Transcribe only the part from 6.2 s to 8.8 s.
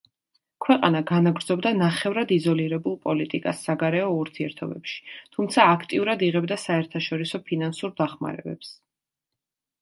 იღებდა საერთაშორისო ფინანსურ დახმარებებს.